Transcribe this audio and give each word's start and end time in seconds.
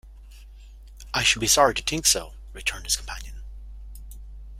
‘I 1.13 1.21
should 1.21 1.41
be 1.41 1.45
sorry 1.47 1.75
to 1.75 1.83
think 1.83 2.07
so,’ 2.07 2.33
returned 2.55 2.85
his 2.87 2.95
companion. 2.97 3.43